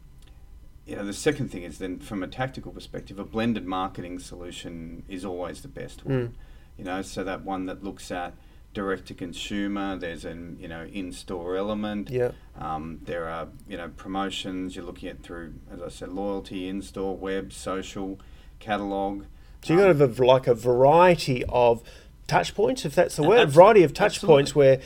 [0.87, 5.03] you know, the second thing is then from a tactical perspective, a blended marketing solution
[5.09, 6.35] is always the best one.
[6.79, 8.35] You know, so that one that looks at
[8.77, 12.11] direct to consumer, there's an you know in-store element.
[12.11, 12.33] yeah.
[12.59, 17.17] Um, there are you know promotions you're looking at through, as I said, loyalty, in-store,
[17.17, 18.21] web, social,
[18.61, 19.25] catalog.
[19.63, 21.83] So you got have a, like a variety of
[22.27, 24.35] touch points, if that's the word, a variety of touch absolutely.
[24.37, 24.81] points where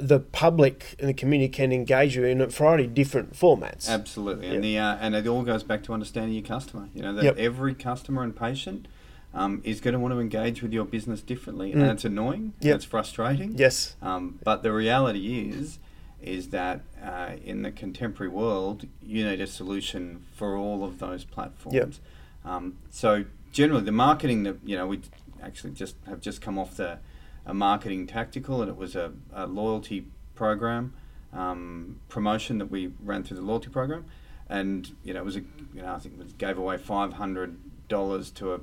[0.00, 3.88] the public and the community can engage you in a variety of different formats.
[3.88, 6.88] Absolutely, and the uh, and it all goes back to understanding your customer.
[6.94, 7.38] You know that Yep.
[7.38, 8.88] every customer and patient
[9.36, 11.74] um, is going to want to engage with your business differently, Mm.
[11.82, 12.54] and it's annoying.
[12.60, 12.76] Yep.
[12.76, 13.56] It's frustrating.
[13.56, 13.94] Yes.
[14.02, 15.78] Um, but the reality is,
[16.22, 21.24] is that uh, in the contemporary world, you need a solution for all of those
[21.24, 22.00] platforms.
[22.44, 25.00] Um, so generally, the marketing that you know we
[25.42, 26.98] actually just have just come off the
[27.44, 30.94] a marketing tactical, and it was a, a loyalty program
[31.32, 34.06] um, promotion that we ran through the loyalty program,
[34.48, 35.40] and you know it was a
[35.74, 38.60] you know I think it was, gave away five hundred dollars to a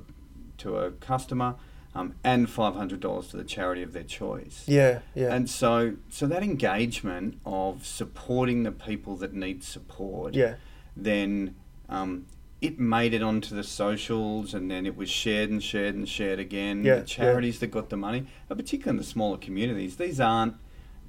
[0.64, 1.54] to a customer.
[1.96, 4.64] Um, and five hundred dollars to the charity of their choice.
[4.66, 4.98] Yeah.
[5.14, 5.32] Yeah.
[5.32, 10.56] And so, so that engagement of supporting the people that need support, yeah.
[10.96, 11.54] then
[11.88, 12.26] um,
[12.60, 16.40] it made it onto the socials, and then it was shared and shared and shared
[16.40, 16.82] again.
[16.82, 20.56] Yeah, the charities that got the money, particularly in the smaller communities, these aren't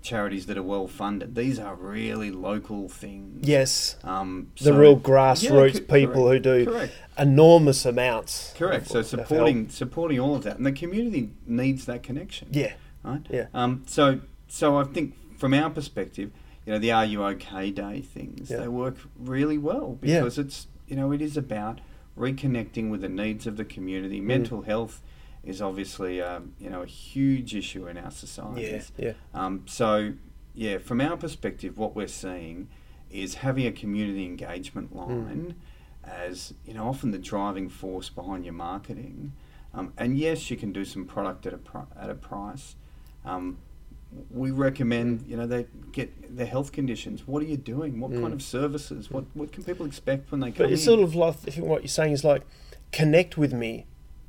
[0.09, 1.35] charities that are well funded.
[1.35, 3.45] These are really local things.
[3.47, 3.97] Yes.
[4.03, 6.93] Um, The real grassroots Yeah, co- people who do correct.
[7.17, 8.53] enormous amounts.
[8.55, 8.85] Correct.
[8.85, 12.47] of- So supporting supporting all of that, and the community needs that connection.
[12.51, 12.73] Yeah.
[13.03, 13.21] right?
[13.29, 13.47] Yeah.
[13.53, 16.31] Um, so, so I think from our perspective,
[16.65, 18.57] you know, the Are You OK Day things Yeah.
[18.57, 20.19] they work really well Yeah.
[20.21, 21.81] because it's you know it is about
[22.17, 24.19] reconnecting with the needs of the community.
[24.21, 24.23] Mm.
[24.25, 25.01] Mental health
[25.45, 28.09] is obviously um, you know a huge issue in our Yeah.
[28.09, 28.91] societies.
[28.97, 29.13] Yeah.
[29.33, 30.13] Um, so,
[30.53, 32.67] yeah, from our perspective, what we're seeing
[33.11, 34.97] is having a community engagement Mm.
[35.07, 35.55] line
[36.03, 39.33] as you know often the driving force behind your marketing.
[39.73, 42.75] Um, and yes, you can do some product at a pri- at a price.
[43.25, 43.57] Um,
[44.31, 47.27] we recommend you know they get their health conditions.
[47.27, 47.99] What are you doing?
[47.99, 48.21] What Mm.
[48.21, 49.11] kind of services?
[49.11, 50.85] What what can people expect when they come But it's in?
[50.85, 52.43] sort of like what you're saying is like
[52.91, 53.85] connect with me,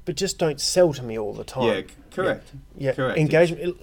[0.06, 1.64] but just don't sell to me all the time.
[1.68, 2.52] yeah, correct.
[2.78, 3.18] Yeah, Correct.
[3.18, 3.76] engagement.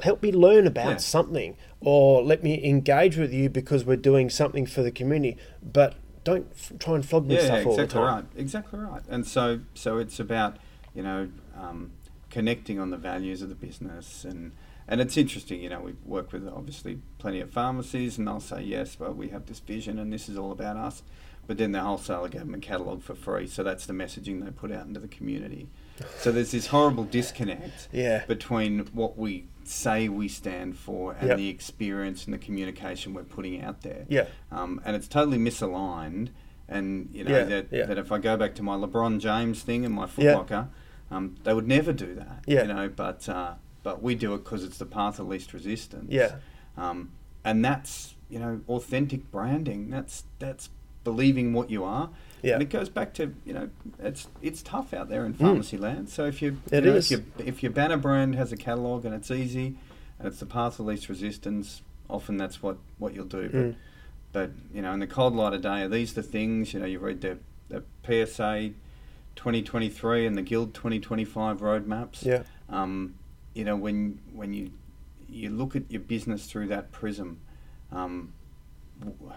[0.00, 0.96] Help me learn about Yeah.
[0.96, 5.36] something, or let me engage with you because we're doing something for the community.
[5.62, 5.94] But
[6.24, 8.14] don't f- try and flog me yeah, stuff all the exactly time.
[8.16, 8.24] right.
[8.36, 9.02] Exactly right.
[9.08, 10.56] And so, so it's about
[10.94, 11.92] you know um,
[12.30, 14.52] connecting on the values of the business, and
[14.88, 15.60] and it's interesting.
[15.62, 19.28] You know, we work with obviously plenty of pharmacies, and they'll say yes, well, we
[19.28, 21.02] have this vision, and this is all about us.
[21.50, 24.52] But then the wholesaler gave them a catalogue for free, so that's the messaging they
[24.52, 25.66] put out into the community.
[26.18, 28.24] So there's this horrible disconnect Yeah.
[28.26, 31.38] between what we say we stand for and Yep.
[31.38, 34.26] the experience and the communication we're putting out there Yeah.
[34.52, 36.28] um, and it's totally misaligned.
[36.68, 37.86] And you know Yeah, that, yeah.
[37.86, 40.36] that if I go back to my LeBron James thing and my Foot Yeah.
[40.36, 40.68] Locker,
[41.10, 42.44] um, they would never do that.
[42.46, 42.62] Yeah.
[42.62, 46.12] You know, but uh, but we do it because it's the path of least resistance.
[46.12, 46.36] Yeah.
[46.76, 47.10] Um,
[47.44, 49.90] and that's you know authentic branding.
[49.90, 50.70] That's that's
[51.04, 52.10] believing what you are.
[52.42, 52.54] Yeah.
[52.54, 56.08] And it goes back to you know it's it's tough out there in pharmacy land.
[56.08, 59.14] So if you, you know, if your if your banner brand has a catalog and
[59.14, 59.76] it's easy,
[60.18, 63.48] and it's the path of least resistance, often that's what what you'll do.
[63.48, 63.74] But Mm.
[64.32, 66.72] but you know, in the cold light of day, are these the things?
[66.72, 68.70] You know, you read the the PSA
[69.36, 72.24] 2023 and the Guild 2025 roadmaps.
[72.24, 72.42] Yeah.
[72.68, 73.14] Um,
[73.54, 74.70] you know, when when you
[75.28, 77.38] you look at your business through that prism,
[77.92, 78.32] um,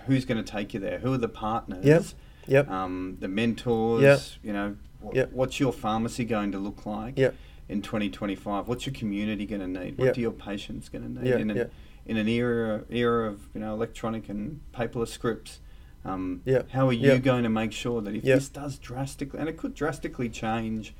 [0.06, 0.99] who's going to take you there?
[0.99, 1.86] Who are the partners?
[1.86, 2.04] Yep.
[2.47, 2.69] Yep.
[2.69, 4.02] Um, the mentors.
[4.04, 4.19] Yep.
[4.43, 5.32] You know, wh- Yep.
[5.32, 7.36] what's your pharmacy going to look like Yep.
[7.69, 8.67] in 2025?
[8.67, 9.97] What's your community going to need?
[9.97, 10.15] What Yep.
[10.15, 11.71] do your patients going to need Yep, in an yep.
[12.06, 15.60] in an era era of you know electronic and paperless scripts?
[16.06, 16.71] Um, Yep.
[16.71, 19.73] How are you going to make sure that if this does drastically, and it could
[19.73, 20.93] drastically change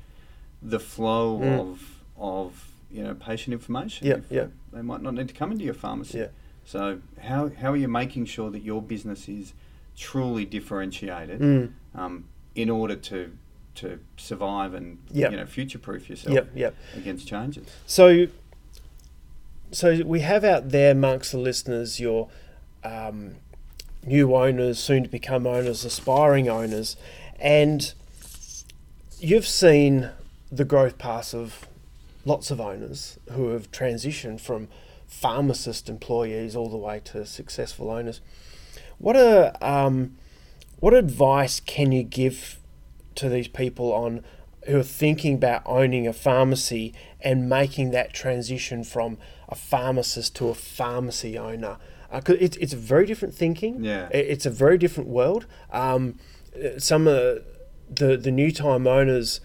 [0.62, 1.60] the flow Mm.
[1.60, 4.06] of of you know patient information.
[4.06, 4.50] If yep.
[4.72, 6.18] They might not need to come into your pharmacy.
[6.18, 6.28] Yeah.
[6.64, 9.52] So how how are you making sure that your business is
[9.96, 11.72] truly differentiated Mm.
[11.94, 12.24] um,
[12.54, 13.32] in order to
[13.76, 15.30] to survive and Yep.
[15.32, 16.50] you know future proof yourself Yep.
[16.54, 16.74] Yep.
[16.96, 17.66] against changes?
[17.86, 18.28] So,
[19.72, 22.28] so we have out there amongst the listeners your
[22.84, 23.36] um,
[24.06, 26.96] new owners, soon to become owners, aspiring owners,
[27.40, 27.92] and
[29.18, 30.10] you've seen
[30.52, 31.66] the growth path of
[32.24, 34.68] lots of owners who have transitioned from
[35.20, 38.20] pharmacist employees all the way to successful owners.
[38.98, 40.16] What a um,
[40.80, 42.58] what advice can you give
[43.14, 44.24] to these people on
[44.66, 50.48] who are thinking about owning a pharmacy and making that transition from a pharmacist to
[50.48, 51.76] a pharmacy owner?
[52.10, 53.84] Uh, 'cause it's, it's a very different thinking.
[53.84, 54.08] Yeah.
[54.10, 55.46] It's a very different world.
[55.72, 56.18] Um,
[56.56, 57.42] uh, some of
[57.92, 59.40] the, the new time owners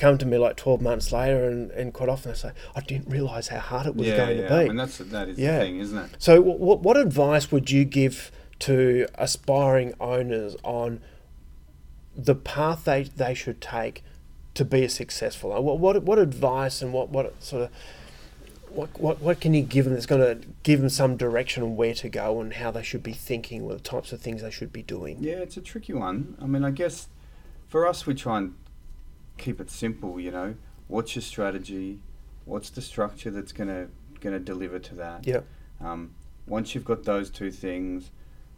[0.00, 3.10] come to me like 12 months later and, and quite often they say, I didn't
[3.10, 4.42] realise how hard it was yeah, going yeah.
[4.44, 4.54] to be.
[4.54, 5.58] I mean that's that is Yeah.
[5.58, 6.10] the thing, isn't it?
[6.18, 11.00] So, what, what advice would you give to aspiring owners on
[12.16, 14.02] the path they, they should take
[14.54, 15.60] to be a successful owner?
[15.60, 17.70] What, what, what advice and what, what sort of
[18.70, 21.76] what, what, what can you give them that's going to give them some direction on
[21.76, 24.50] where to go and how they should be thinking or the types of things they
[24.50, 25.18] should be doing?
[25.20, 26.36] Yeah, it's a tricky one.
[26.40, 27.08] I mean, I guess
[27.68, 28.54] for us, we try and
[29.40, 30.20] keep it simple.
[30.20, 30.54] You know,
[30.88, 31.98] what's your strategy?
[32.44, 33.88] What's the structure that's gonna
[34.20, 35.26] gonna deliver to that?
[35.26, 35.40] Yeah.
[35.80, 36.14] Um,
[36.46, 38.10] once you've got those two things,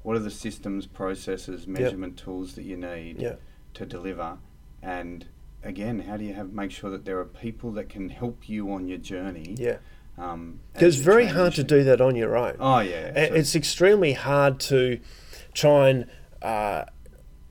[0.02, 3.36] what are the systems, processes, measurement tools that you need Yeah.
[3.74, 4.38] to deliver?
[4.82, 5.26] And
[5.62, 8.72] again, how do you have make sure that there are people that can help you
[8.72, 9.54] on your journey?
[9.58, 9.76] Yeah.
[10.18, 12.56] Um, Because it's very hard to do that on your own.
[12.60, 13.12] Oh yeah.
[13.16, 14.98] It's extremely hard to
[15.54, 16.06] try and
[16.42, 16.84] uh,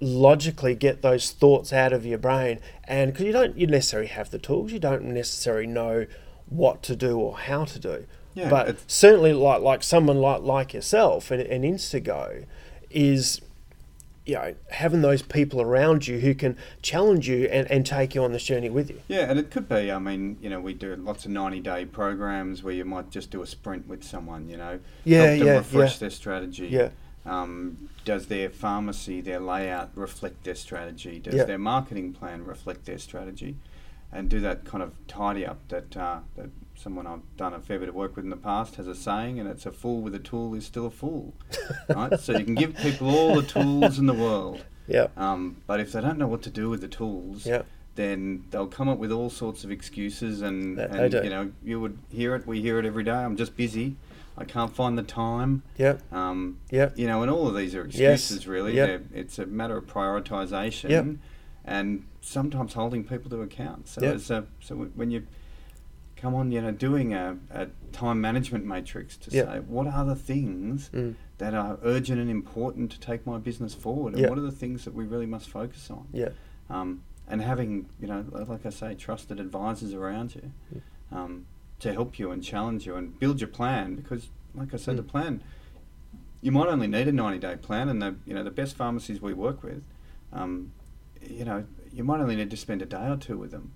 [0.01, 4.31] logically get those thoughts out of your brain, and because you don't you necessarily have
[4.31, 6.07] the tools, you don't necessarily know
[6.49, 8.05] what to do or how to do.
[8.33, 12.45] Yeah, but certainly, like like someone like like yourself and, and Instago
[12.89, 13.41] is.
[14.23, 18.23] You know, having those people around you who can challenge you and, and take you
[18.23, 19.01] on this journey with you.
[19.07, 19.91] Yeah, and it could be.
[19.91, 23.41] I mean, you know, we do lots of ninety-day programs where you might just do
[23.41, 24.47] a sprint with someone.
[24.47, 25.99] You know, Yeah, help them yeah, refresh yeah.
[25.99, 26.67] their strategy.
[26.67, 26.89] Yeah.
[27.25, 31.19] Um, does their pharmacy, their layout reflect their strategy?
[31.19, 31.43] Does Yeah.
[31.43, 33.57] their marketing plan reflect their strategy?
[34.11, 37.79] And do that kind of tidy up that uh, that someone I've done a fair
[37.79, 40.15] bit of work with in the past has a saying, and it's a fool with
[40.15, 41.33] a tool is still a fool,
[41.89, 42.19] right?
[42.19, 45.07] So you can give people all the tools in the world, Yeah.
[45.15, 47.61] um, but if they don't know what to do with the tools, Yeah.
[47.95, 51.97] then they'll come up with all sorts of excuses and, and you know you would
[52.09, 53.95] hear it we hear it every day i'm just busy
[54.37, 55.97] i can't find the time Yeah.
[56.11, 56.89] um, Yeah.
[56.95, 58.21] you know and all of these are Yes.
[58.21, 58.87] excuses really Yep.
[58.87, 61.05] They're- it's a matter of prioritization Yep.
[61.65, 64.15] and sometimes holding people to account so Yep.
[64.15, 65.23] it's a, so when you
[66.15, 69.47] come on you know doing a, a time management matrix to Yep.
[69.47, 71.15] say what are the things Mm.
[71.39, 74.29] that are urgent and important to take my business forward and Yep.
[74.29, 76.29] what are the things that we really must focus on Yeah.
[76.69, 80.51] um, and having you know like I say trusted advisors around you
[81.11, 81.45] um,
[81.81, 85.03] to help you and challenge you and build your plan because like I said the
[85.03, 85.07] Mm.
[85.07, 85.43] plan
[86.41, 89.21] you might only need a 90 day plan and the you know the best pharmacies
[89.21, 89.83] we work with
[90.33, 90.71] um,
[91.21, 93.71] you know you might only need to spend a day or two with them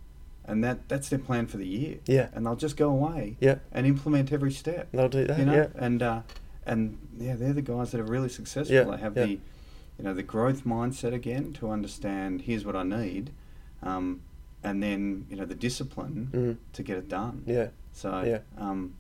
[0.46, 2.30] and that that's their plan for the year Yeah.
[2.34, 3.58] and they'll just go away Yeah.
[3.72, 5.38] and implement every step They'll do that.
[5.40, 5.68] you know Yeah.
[5.76, 6.22] and uh,
[6.66, 9.26] and yeah they're the guys that are really successful Yeah, they have yeah.
[9.26, 9.32] the
[9.98, 13.32] you know the growth mindset again to understand here's what I need
[13.82, 14.22] um,
[14.64, 16.58] and then you know the discipline Mm.
[16.74, 17.70] to get it done Yeah.
[17.96, 18.40] So Yeah.
[18.64, 18.94] um,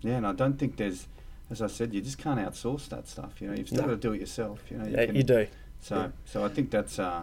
[0.00, 1.06] yeah and I don't think there's
[1.50, 3.88] as I said you just can't outsource that stuff you know you've still No.
[3.88, 5.46] got to do it yourself you know Yeah, can- you do.
[5.80, 6.08] so yeah.
[6.24, 7.22] so I think that's uh,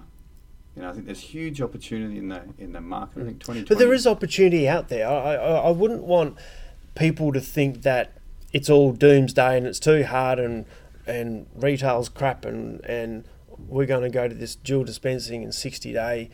[0.76, 3.62] you know I think there's huge opportunity in the in the market I think 2020
[3.66, 3.68] Mm.
[3.70, 5.08] But there is opportunity out there.
[5.08, 6.38] I, I, I wouldn't want
[6.96, 8.12] people to think that
[8.54, 10.66] it's all doomsday and it's too hard and
[11.08, 13.26] and retail's crap and and
[13.68, 16.30] we're going to go to this dual dispensing and 60 day,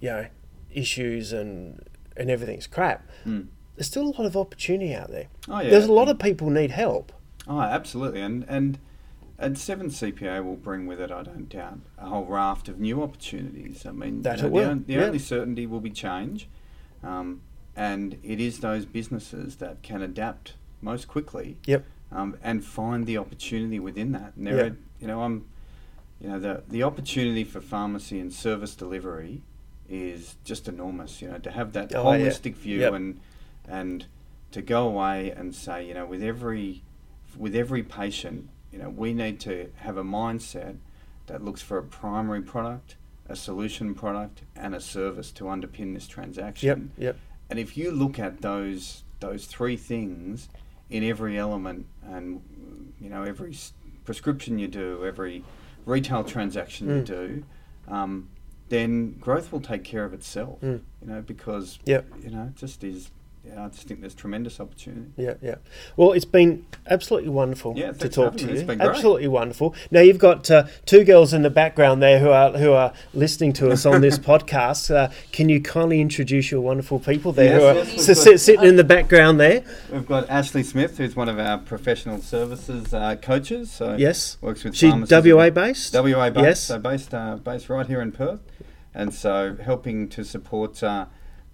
[0.00, 0.26] you know,
[0.72, 1.82] issues and
[2.16, 3.06] and everything's crap.
[3.26, 3.46] Mm.
[3.76, 5.26] There's still a lot of opportunity out there.
[5.48, 7.12] oh yeah There's a lot of people need help.
[7.46, 8.78] Oh, absolutely, and and
[9.38, 13.02] and Seven CPA will bring with it, I don't doubt, a whole raft of new
[13.02, 13.84] opportunities.
[13.84, 15.04] I mean, That you know, The, on- the yeah.
[15.04, 16.48] only certainty will be change,
[17.04, 17.42] um,
[17.76, 21.58] and it is those businesses that can adapt most quickly.
[21.66, 21.84] Yep.
[22.12, 24.32] Um, and find the opportunity within that.
[24.36, 24.62] And there Yeah.
[24.62, 25.44] are, you know, I'm,
[26.20, 29.42] you know, the the opportunity for pharmacy and service delivery
[29.88, 31.20] is just enormous.
[31.20, 32.26] You know, to have that Oh, yeah.
[32.26, 32.92] holistic view Yep.
[32.94, 33.20] and
[33.68, 34.06] and
[34.52, 36.82] to go away and say, you know, with every
[37.36, 40.76] with every patient, you know, we need to have a mindset
[41.26, 42.96] that looks for a primary product,
[43.28, 46.92] a solution product, and a service to underpin this transaction.
[46.96, 47.16] Yep, yep.
[47.50, 50.48] And if you look at those those three things
[50.90, 52.40] in every element, and
[53.00, 53.54] you know every
[54.04, 55.44] prescription you do, every
[55.84, 57.06] retail transaction you Mm.
[57.06, 57.44] do,
[57.88, 58.28] um,
[58.68, 60.60] then growth will take care of itself.
[60.60, 60.80] Mm.
[61.02, 62.06] You know because Yep.
[62.22, 63.10] you know it just is.
[63.46, 65.10] Yeah, I just think there's tremendous opportunity.
[65.16, 65.54] Yeah, yeah.
[65.96, 68.50] Well, it's been absolutely wonderful Yeah, to talk to you.
[68.50, 68.88] It's been great.
[68.90, 69.74] Absolutely wonderful.
[69.90, 73.52] Now you've got uh, two girls in the background there who are who are listening
[73.54, 74.94] to us on this podcast.
[74.94, 78.22] Uh, can you kindly introduce your wonderful people there Yes, who are yes, we've got-
[78.24, 79.62] sit- sitting in the background there?
[79.92, 83.70] We've got Ashley Smith, who's one of our professional services uh, coaches.
[83.70, 84.38] So Yes.
[84.40, 84.90] works with She.
[84.90, 85.94] WA based.
[85.94, 86.60] WA based, Yes.
[86.62, 88.40] so based uh, based right here in Perth,
[88.92, 91.06] and so helping to support uh,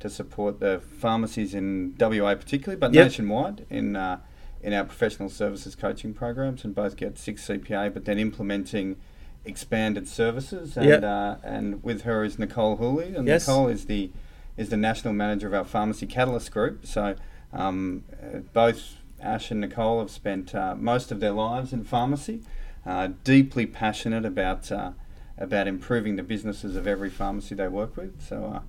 [0.03, 3.05] to support the pharmacies in WA particularly, but Yep.
[3.07, 4.19] nationwide in uh,
[4.61, 8.97] in our professional services coaching programs, and both get six CPA, but then implementing
[9.45, 11.03] expanded services, and Yep.
[11.05, 13.47] uh, and with her is Nicole Hooley, and Yes.
[13.49, 14.11] Nicole is the
[14.57, 16.85] is the national manager of our pharmacy catalyst group.
[16.87, 17.15] So
[17.53, 18.05] um,
[18.53, 22.41] both Ash and Nicole have spent uh, most of their lives in pharmacy,
[22.85, 24.91] uh, deeply passionate about uh,
[25.39, 28.21] about improving the businesses of every pharmacy they work with.
[28.23, 28.61] So, uh,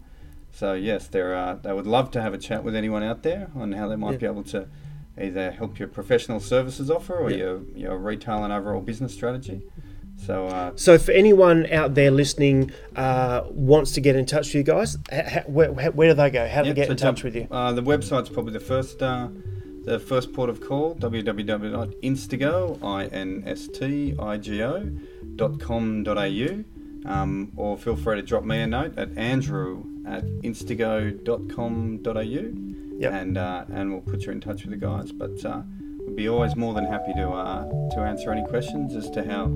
[0.53, 3.49] so yes, they're uh, they would love to have a chat with anyone out there
[3.55, 4.17] on how they might Yeah.
[4.25, 4.67] be able to
[5.25, 7.37] either help your professional services offer or Yeah.
[7.43, 9.59] your your retail and overall business strategy.
[10.27, 10.35] So.
[10.47, 14.63] Uh, So, for anyone out there listening uh, wants to get in touch with you
[14.63, 16.47] guys, ha- where, where do they go?
[16.47, 17.47] How do Yep, they get so in touch with you?
[17.51, 19.27] Uh, the website's probably the first uh,
[19.85, 24.89] the first port of call www.instigo i n s t i g o
[25.35, 26.63] dot com dot au
[27.05, 33.11] um, or feel free to drop me a note at andrew at instigo.com.au Yep.
[33.11, 35.61] and uh, and we'll put you in touch with the guys but uh,
[36.05, 37.63] we'd be always more than happy to uh,
[37.95, 39.51] to answer any questions as to how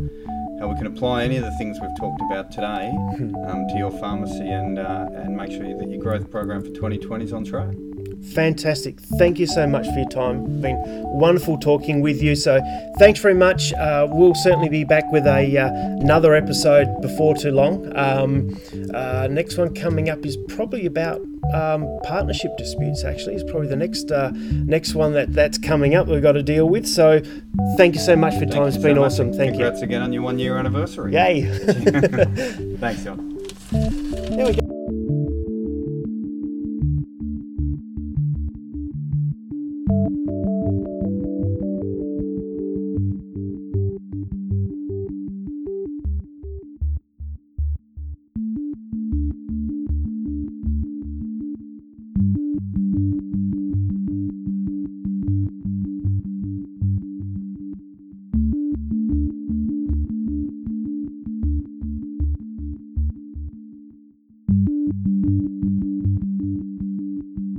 [0.59, 2.89] how we can apply any of the things we've talked about today
[3.47, 7.25] um, to your pharmacy and uh, and make sure that your growth program for 2020
[7.25, 7.75] is on track.
[8.33, 8.99] Fantastic.
[9.17, 10.61] Thank you so much for your time.
[10.61, 12.35] Been wonderful talking with you.
[12.35, 12.59] So
[12.99, 13.73] thanks very much.
[13.73, 15.69] Uh, we'll certainly be back with a uh,
[16.01, 17.91] another episode before too long.
[17.95, 18.59] Um,
[18.93, 21.21] uh, next one coming up is probably about
[21.53, 23.03] um, partnership disputes.
[23.03, 26.07] Actually, is probably the next uh, next one that that's coming up.
[26.07, 26.87] We've got to deal with.
[26.87, 27.21] So
[27.77, 28.67] thank you so much for your time.
[28.67, 29.33] It's been so awesome.
[29.33, 29.59] Thank you.
[29.59, 31.13] Congrats again on your one year anniversary.
[31.13, 31.41] Yay.
[32.77, 34.03] Thanks, John.